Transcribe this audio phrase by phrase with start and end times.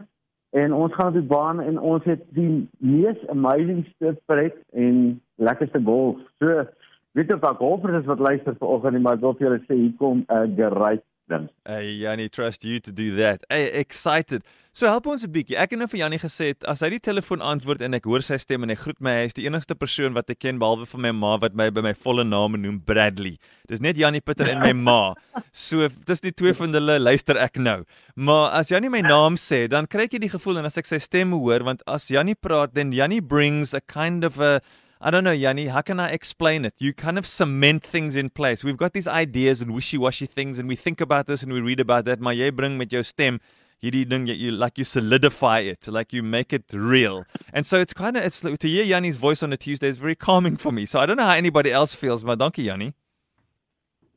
[0.50, 3.86] en ons gaan op die baan en ons het die mees amazing
[4.26, 6.18] pret en lekkerste golf.
[6.40, 6.66] So
[7.12, 9.94] weet of daar golfers is wat luister vanoggend, maar ek wil vir julle sê hier
[9.98, 11.50] kom 'n uh, gereed ding.
[11.66, 13.44] Hey Jannie, trust you to do that.
[13.50, 14.44] Hey, excited.
[14.78, 15.58] So help ons 'n bietjie.
[15.58, 18.38] Ek het nou vir Jannie gesê as hy die telefoon antwoord en ek hoor sy
[18.38, 21.02] stem en hy groet my, hy is die enigste persoon wat ek ken behalwe van
[21.02, 23.40] my ma wat my by my volle naam noem Bradley.
[23.68, 25.16] Dis net Jannie Pitter en my ma.
[25.52, 27.84] So dis die twee van hulle luister ek nou.
[28.16, 31.00] Maar as Jannie my naam sê, dan kry ek die gevoel en as ek sy
[31.00, 34.62] stem hoor want as Jannie praat, then Jannie brings a kind of a
[35.00, 36.74] I don't know, Yanni, how can I explain it?
[36.80, 38.64] You kind of cement things in place.
[38.64, 41.80] We've got these ideas and wishy-washy things and we think about this and we read
[41.80, 42.20] about that.
[42.20, 43.40] Maar jy bring met jou stem
[43.84, 47.26] hierdie ding you like you solidify it, like you make it real.
[47.54, 50.16] And so it's kind of it's to hear Yanni's voice on a Tuesday is very
[50.16, 50.86] calming for me.
[50.86, 52.94] So I don't know how anybody else feels, maar dankie Yanni.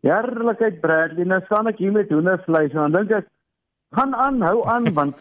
[0.02, 3.26] Heerlikheid Bradley, nou staan ek hier met hoendervleis en dan dink ek
[3.98, 5.16] gaan aan, hou aan want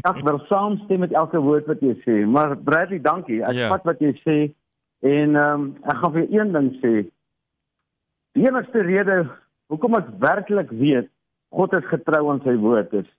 [0.00, 2.22] ek wil saamstem met elke woord wat jy sê.
[2.24, 3.42] Maar Bradley, dankie.
[3.44, 3.72] Ek yeah.
[3.74, 4.38] Vat wat jy sê.
[5.04, 6.94] En ehm um, ek gaan vir een ding sê.
[8.34, 9.18] Die enigste rede
[9.72, 11.10] hoekom ek werklik weet
[11.54, 13.10] God is getrou aan sy woord is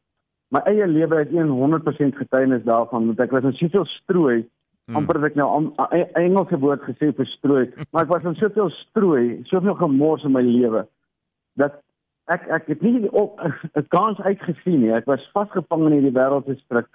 [0.54, 5.00] my eie lewe het 100% getuienis daarvan want ek was in soveel strooi hmm.
[5.00, 5.48] amper ek nou
[5.90, 10.36] e, Engelse woord gesê vir strooi maar ek was in soveel strooi soveel gemors in
[10.36, 10.86] my lewe
[11.62, 11.80] dat
[12.34, 16.60] ek ek het nie op 'n kans uitgesien nie ek was vasgevang in hierdie wêreldse
[16.62, 16.92] stryk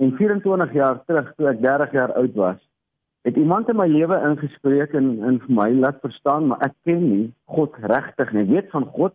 [0.00, 2.60] en 24 jaar terug toe ek 30 jaar oud was
[3.22, 7.02] het iemand in my lewe ingespreek en en vir my laat verstaan maar ek ken
[7.08, 8.44] nie God regtig nie.
[8.46, 9.14] Ek weet van God,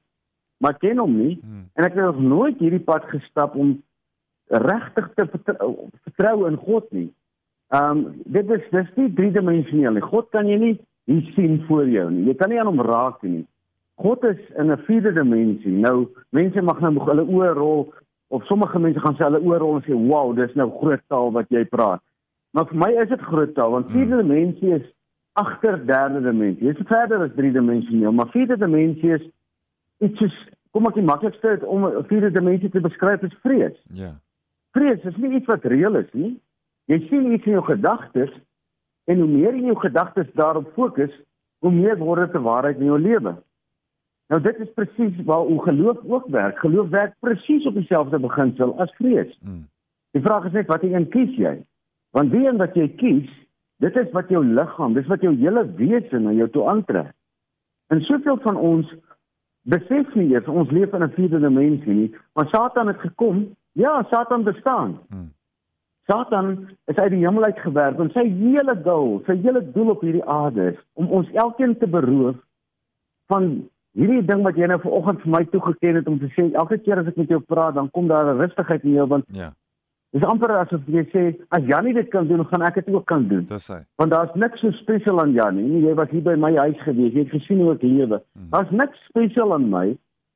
[0.61, 1.67] maar ken hom nie hmm.
[1.73, 3.77] en ek het nog nooit hierdie pad gestap om
[4.47, 7.09] regtig te vertrou, vertrou in God nie.
[7.73, 10.05] Ehm um, dit is dis nie driedimensioneel nie.
[10.05, 10.75] God kan jy nie
[11.09, 12.27] hier sien voor jou nie.
[12.29, 13.45] Jy kan nie aan hom raak nie.
[14.01, 15.71] God is in 'n vierde dimensie.
[15.71, 17.93] Nou mense mag nou hulle oë rol
[18.27, 21.31] of sommige mense gaan sê hulle oë rol en sê wow, dis nou groot taal
[21.31, 22.01] wat jy praat.
[22.55, 24.27] Maar vir my is dit groot taal want vierde hmm.
[24.27, 24.85] dimensie is
[25.35, 26.67] agter derde dimensie.
[26.69, 29.25] Dit is verder as drie dimensioneel, maar vierde dimensie is
[29.99, 30.37] iets soos
[30.75, 33.75] kom ek die maklikste om vierde dimensie te beskryf is vrees.
[33.95, 34.13] Ja.
[34.75, 36.31] Vrees is nie iets wat reëel is nie.
[36.91, 38.31] Jy sien iets in jou gedagtes
[39.11, 41.11] en hoe meer jy jou gedagtes daarop fokus,
[41.63, 43.35] hoe meer word dit 'n waarheid in jou lewe.
[44.31, 46.59] Nou dit is presies waar hoe geloof ook werk.
[46.59, 49.37] Geloof werk presies op dieselfde beginsel as vrees.
[49.43, 49.67] Hmm.
[50.11, 51.59] Die vraag is net wat jy kies jy?
[52.15, 53.31] Want wie en wat jy kies,
[53.83, 57.11] dit is wat jou liggaam, dis wat jou hele wese na jou toe aantrek.
[57.91, 58.93] En soveel van ons
[59.67, 63.55] besef nie eers ons leef in 'n vierde dimensie nie, maar Satan het gekom.
[63.73, 64.99] Ja, Satan bestaan.
[65.09, 65.33] Hmm.
[66.07, 70.01] Satan is uit die hemel uit gewerp en sy hele doel, sy hele doel op
[70.01, 72.35] hierdie aarde is om ons elkeen te beroof
[73.27, 76.77] van hierdie ding wat jy nou vanoggend vir my toegeken het om te sê elke
[76.77, 79.51] keer as ek met jou praat, dan kom daar 'n rustigheid in jou want ja.
[80.15, 81.21] Dis amper asof jy sê
[81.55, 83.43] as Jannie dit kan doen, gaan ek dit ook kan doen.
[83.49, 83.81] Dis hy.
[83.99, 85.81] Want daar's niks so spesiaal aan Jannie nie.
[85.83, 87.11] Jy was hier by my huis gewees.
[87.11, 88.21] Jy het gesien hoe ek lewe.
[88.21, 88.47] Hmm.
[88.53, 89.89] Daar's niks spesiaal aan my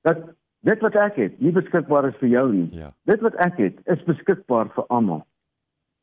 [0.07, 0.25] dat
[0.67, 2.67] dit wat ek het nie beskikbaar is vir jou nie.
[2.75, 2.91] Ja.
[3.07, 5.23] Dit wat ek het is beskikbaar vir almal.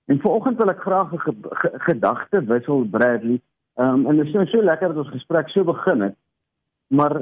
[0.08, 3.40] En vanoggend wil ek graag 'n ge ge gedagte wissel Bradley.
[3.76, 6.16] Ehm um, en dit is so, so lekker dat ons gesprek so begin het.
[6.88, 7.16] Maar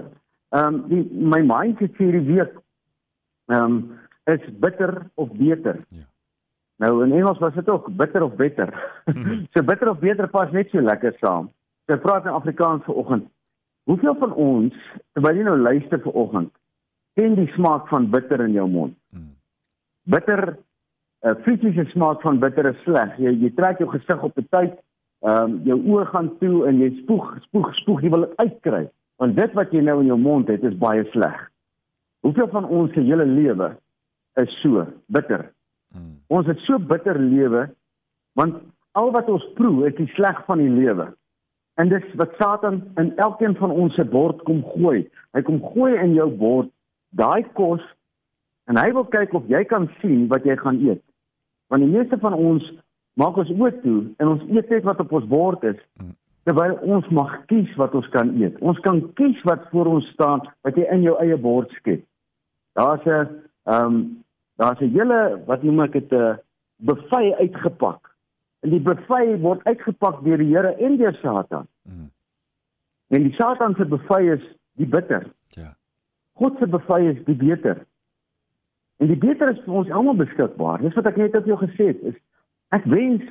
[0.55, 2.55] ehm um, my mindset hierdie week
[3.47, 5.83] ehm um, is bitter of beter.
[5.89, 6.07] Ja.
[6.77, 9.01] Nou in Engels was dit ook bitter of beter.
[9.05, 9.45] Mhm.
[9.53, 11.51] so bitter of beter pas net so lekker saam.
[11.87, 13.29] So praat in Afrikaans vanoggend.
[13.85, 14.75] Hoeveel van ons
[15.13, 16.53] terwyl jy nou luister vanoggend,
[17.15, 18.97] ken die smaak van bitter in jou mond?
[19.13, 19.33] Mhm.
[20.03, 23.17] Bitter 'n uh, eh, fisiese smaak van bitter is sleg.
[23.19, 24.75] Jy jy trek jou gesig op 'n tyd,
[25.21, 28.91] ehm um, jou oë gaan toe en jy spoeg, spoeg, spoeg, jy wil dit uitkry.
[29.17, 31.51] Want dit wat jy nou in jou mond het is baie sleg.
[32.21, 33.77] Hoeveel van ons se hele lewe
[34.35, 35.54] is so bitter?
[35.95, 36.15] Hmm.
[36.27, 37.69] Ons het so bitter lewe
[38.35, 38.59] want
[38.99, 41.13] al wat ons proe is die sleg van die lewe.
[41.79, 45.05] En dis wat Satan in elkeen van ons se bord kom gooi.
[45.35, 46.71] Hy kom gooi in jou bord
[47.19, 47.83] daai kos
[48.71, 51.03] en hy wil kyk of jy kan sien wat jy gaan eet.
[51.71, 52.67] Want die meeste van ons
[53.19, 55.79] maak ons oë toe en ons eet net wat op ons bord is.
[56.45, 58.59] Terwyl ons mag kies wat ons kan eet.
[58.61, 62.05] Ons kan kies wat voor ons staan wat jy in jou eie bord skep.
[62.79, 63.11] Daar's 'n
[63.67, 64.24] ehm um,
[64.57, 66.39] daar's 'n hele wat noem ek dit 'n
[66.77, 68.15] buffet uitgepak
[68.65, 71.67] En die buffet word uitgepak deur die Here en deur Satan.
[71.85, 72.09] Mm.
[73.13, 74.45] En die Satan se buffet is
[74.81, 75.27] die bitter.
[75.59, 75.75] Ja.
[76.41, 77.83] God se buffet is die beter.
[78.97, 80.81] En die beter is vir ons almal beskikbaar.
[80.81, 82.17] Dis wat ek net op jou gesê het is
[82.73, 83.27] ek wens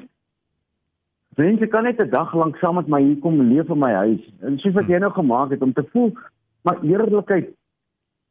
[1.40, 3.92] wens ek kan net 'n dag lank saam met my hier kom leef in my
[4.06, 4.22] huis.
[4.46, 6.14] En soos wat jy nou gemaak het om te voel
[6.62, 7.50] maar eerlikheid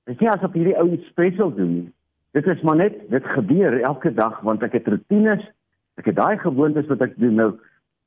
[0.06, 1.92] is nie asof hierdie ou iets spesiaal doen nie.
[2.32, 5.44] Dit is maar net dit gebeur elke dag want ek het rotines
[6.00, 7.50] Ek het daai gewoontes wat ek doen nou.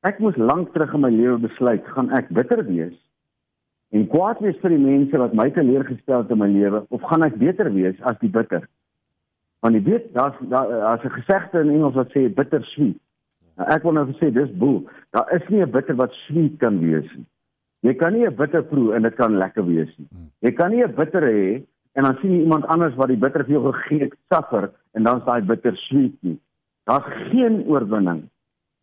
[0.06, 2.94] Ek moes lank terug in my lewe besluit, gaan ek bitter wees
[3.94, 7.22] en kwaad wees vir die mense wat my teleurgestel het in my lewe of gaan
[7.22, 8.64] ek beter wees as die bitter?
[9.62, 12.98] Want jy weet, daar's daar's 'n gesegde in Engels wat sê bitter sweet.
[13.56, 14.82] Nou ek wil nou sê dis boel.
[15.14, 17.26] Daar is nie 'n bitter wat sweet kan wees nie.
[17.82, 20.08] Jy kan nie 'n bitter proe en dit kan lekker wees nie.
[20.42, 21.62] Jy kan nie 'n bitter hê
[21.96, 25.06] en dan sien jy iemand anders wat die bitter vir jou gegee het, suffer en
[25.06, 26.36] dan is daai bitter sweet nie.
[26.84, 28.26] Daar's geen oorwinning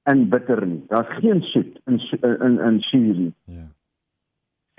[0.09, 0.81] in bitter nie.
[0.89, 1.99] Daar's geen soet in
[2.47, 3.33] in in suur nie.
[3.45, 3.67] Ja.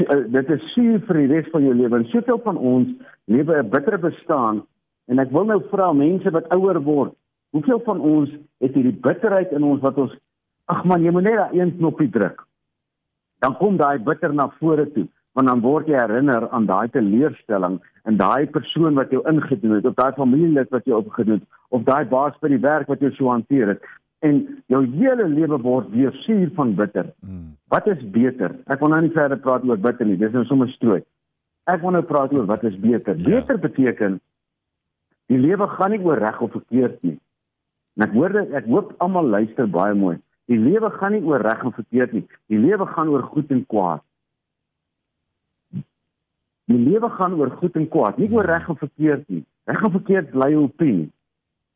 [0.02, 1.96] Eh, dit is suur vir die res van jou lewe.
[1.96, 2.88] En soveel van ons
[3.24, 4.64] lewe 'n bitter bestaan
[5.06, 7.14] en ek wil nou vra mense wat ouer word,
[7.50, 10.12] hoeveel van ons het hierdie bitterheid in ons wat ons
[10.64, 12.46] ag man, jy moet net daai een knoppie druk.
[13.38, 17.80] Dan kom daai bitter na vore toe want dan word jy herinner aan daai teleurstelling
[18.04, 21.86] en daai persoon wat jou ingedoen het of daai familielid wat jou opgedoen het of
[21.88, 23.88] daai baas by die werk wat jou so hanteer het
[24.24, 24.40] en
[24.72, 27.10] jou hele lewe word weer suur van bitter.
[27.20, 27.56] Hmm.
[27.68, 28.54] Wat is beter?
[28.72, 30.16] Ek wil nou nie verder praat oor bitter nie.
[30.20, 31.02] Dis nou sommer strooi.
[31.68, 33.18] Ek wil nou praat oor wat is beter.
[33.18, 33.40] Ja.
[33.40, 34.20] Beter beteken
[35.32, 37.18] die lewe gaan nie oor reg of verkeerd nie.
[37.96, 40.16] En ek hoor dit, ek hoop almal luister baie mooi.
[40.52, 42.24] Die lewe gaan nie oor reg en verkeerd nie.
[42.52, 44.04] Die lewe gaan oor goed en kwaad.
[46.72, 49.44] Die lewe gaan oor goed en kwaad, nie oor reg en verkeerd nie.
[49.68, 51.10] Reg en verkeerd bly 'n opinie.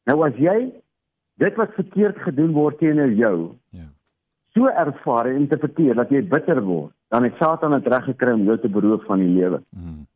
[0.07, 0.73] Nou as jy
[1.39, 3.87] dit wat verkeerd gedoen word teenoor jou, ja.
[4.57, 8.47] So ervaar en interpreteer dat jy bitter word, dan het Satan dit reg gekry om
[8.49, 9.61] jou te beroof van die lewe.
[9.71, 10.07] Mm.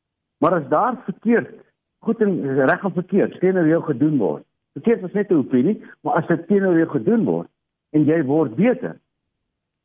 [0.41, 1.53] Maar as daar verkeerd,
[1.99, 2.33] goed en
[2.67, 6.47] reg en verkeerd teenoor jou gedoen word, verkeerd is net 'n opinie, maar as dit
[6.47, 7.49] teenoor jou gedoen word
[7.91, 8.97] en jy word beter,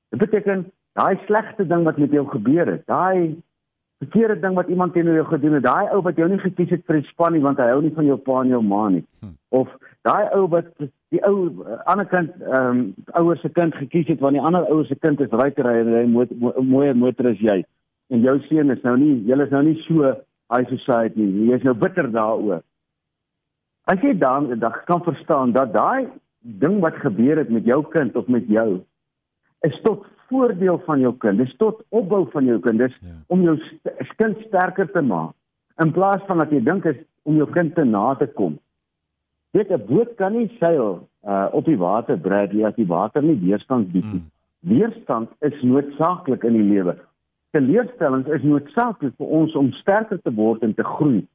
[0.09, 3.37] dit beteken daai slegte ding wat met jou gebeur het, daai
[3.97, 6.85] verkeerde ding wat iemand teenoor jou gedoen het, daai ou wat jou nie gekies het
[6.85, 9.03] vir die span nie want hy hou nie van jou pa en jou ma nie.
[9.23, 9.33] Hm.
[9.49, 9.71] Of
[10.05, 10.69] daai ou wat
[11.13, 12.83] die ou uh, ander kind ehm um,
[13.19, 16.05] ouers se kind gekies het want die ander ouers se kind is ryker en hy
[16.11, 17.63] moet mooier motor as jy.
[18.13, 20.13] En jou seun is nou nie, jy is nou nie so
[20.53, 21.49] high society nie.
[21.49, 22.61] Jy is nou bitter daaroor.
[23.87, 26.07] As jy dan 'n dag kan verstaan dat daai
[26.41, 28.83] ding wat gebeur het met jou kind of met jou
[29.61, 31.37] is tot voordeel van jou kind.
[31.37, 32.79] Dis tot opbou van jou kind.
[32.79, 33.15] Dis ja.
[33.27, 35.35] om jou st kind sterker te maak.
[35.83, 36.97] In plaas van dat jy dink is
[37.27, 38.57] om jou kind te na te kom.
[39.53, 43.39] Dit 'n boot kan nie seil uh op die water breed as die water nie
[43.39, 44.21] weerstand bied nie.
[44.21, 44.31] Hmm.
[44.59, 46.97] Weerstand is noodsaaklik in die lewe.
[47.51, 51.27] Teleurstellings is noodsaaklik vir ons om sterker te word en te groei.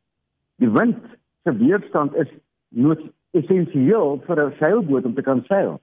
[0.56, 0.98] Die wind
[1.44, 2.28] se weerstand is
[2.68, 3.00] nood
[3.32, 5.80] essensieel vir 'n seilboot om te kan seil.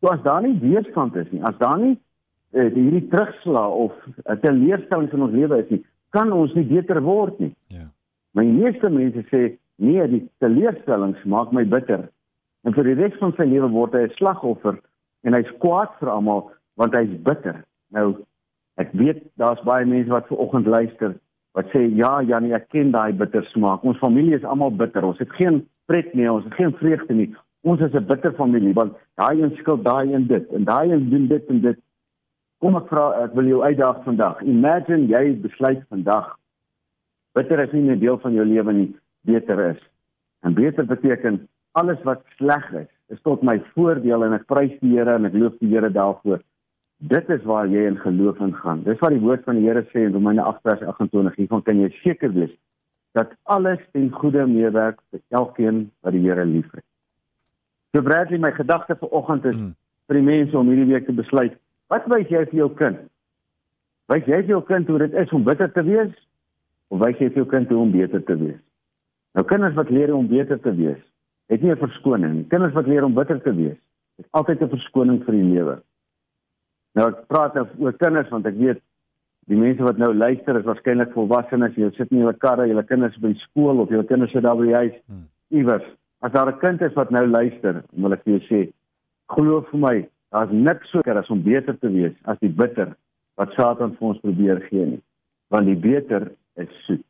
[0.00, 1.98] So as daar nie weerstand is nie, as daar nie
[2.54, 3.92] uh, hierdie terugslag of
[4.24, 5.82] uh, teleurstellings in ons lewe is nie,
[6.16, 7.52] kan ons nie beter word nie.
[7.74, 7.88] Ja.
[8.36, 9.42] My meeste mense sê
[9.78, 12.08] nee, die teleurstellings maak my bitter.
[12.66, 14.78] En vir die res van sy lewe word hy 'n slagoffer
[15.24, 17.64] en hy's kwaad vir almal want hy's bitter.
[17.94, 18.24] Nou
[18.78, 21.16] ek weet daar's baie mense wat ver oggend luister
[21.56, 23.82] wat sê ja, Janie, ek ken daai bitter smaak.
[23.82, 25.02] Ons familie is almal bitter.
[25.02, 27.34] Ons het geen pret nie, ons het geen vreugde nie.
[27.66, 31.10] Ons is 'n bitter familie want daai een skuld daai een dit en daai een
[31.10, 31.78] doen dit en dit.
[32.58, 34.42] Kom ek vra ek wil jou uitdaag vandag.
[34.42, 36.38] Imagine jy besluit vandag
[37.38, 39.80] bitter is nie 'n deel van jou lewe nie, beter is.
[40.42, 44.96] En beter beteken alles wat sleg is, is tot my voordeel en ek prys die
[44.96, 46.40] Here en ek loof die Here daarvoor.
[46.98, 48.82] Dit is waar jy in geloof ingaan.
[48.82, 51.36] Dis wat die woord van die Here sê in Romeine 8:28.
[51.36, 52.54] Hiervan kan jy seker wees
[53.12, 56.84] dat alles ten goeie meewerk vir elkeen wat die Here liefhet.
[57.94, 59.74] So Bradley, my gedagte vir oggend is mm.
[60.06, 61.54] vir die mense om hierdie week te besluit
[61.88, 62.98] Wat wys jy vir jou kind?
[64.12, 66.14] Wys jy vir jou kind hoe dit is om bitter te wees
[66.92, 68.60] of wys jy vir jou kind hoe om beter te wees?
[69.36, 71.00] Nou kinders wat leer om beter te wees,
[71.48, 72.48] het nie 'n verskoning.
[72.48, 73.76] Kinders wat leer om bitter te wees,
[74.16, 75.82] het altyd 'n verskoning vir die lewe.
[76.94, 78.80] Nou ek praat nou oor kinders want ek weet
[79.48, 81.74] die mense wat nou luister is waarskynlik volwassenes.
[81.74, 84.66] Jy sit in julle karre, julle kinders by skool of julle kinders sit daar by
[84.66, 85.28] die huis hmm.
[85.48, 85.84] iewers.
[86.20, 88.72] As daar 'n kind is wat nou luister, wil ek vir jou sê,
[89.28, 92.94] glo vir my, daar's niks soker as om beter te wees as die bitter
[93.38, 95.02] wat Satan vir ons probeer gee nie.
[95.54, 97.04] Want die beter is soet.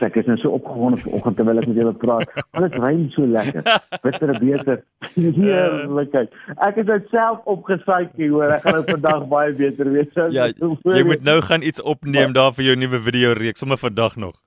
[0.00, 2.30] Ek is nou so opgewonde vanoggend terwyl ek met julle praat.
[2.56, 3.66] Alles rym so lekker.
[4.04, 4.78] Bitter beter.
[5.16, 6.32] Heerlikheid.
[6.64, 8.54] Ek is uit self opgesaai hoor.
[8.54, 10.08] Ek gaan nou vandag baie beter wees.
[10.32, 14.16] Ja, jy moet nou gaan iets opneem daar vir jou nuwe video reeks sommer vandag
[14.16, 14.38] nog.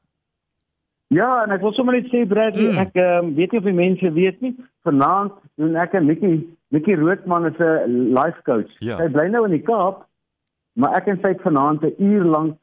[1.13, 2.79] Ja, en ek wil sommer net sê Bradley, mm.
[2.83, 4.55] ek um, weet nie of die mense weet nie.
[4.87, 6.33] Vanaand doen ek en Nikki,
[6.69, 8.71] Nikki Roodman is 'n life coach.
[8.79, 8.97] Ja.
[8.97, 10.05] Sy bly nou in die Kaap,
[10.73, 12.57] maar ek en sy het vanaand 'n uur lank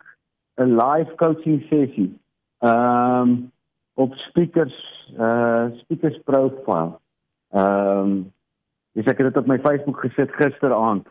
[0.57, 2.13] 'n live coaching sessie
[2.59, 3.53] ehm um,
[3.95, 4.77] op speakers
[5.19, 6.99] uh speakers profile.
[7.51, 8.33] Ehm um,
[8.93, 11.07] dis ek het dit op my Facebook gesit gisteraand.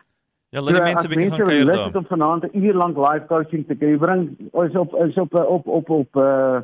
[0.49, 1.85] Ja, laat die so, mense bietjie gaan kyk daar.
[1.85, 3.97] Het om vanaand 'n uur lank live coaching te kry.
[3.97, 6.61] Bring ons op is op op op op uh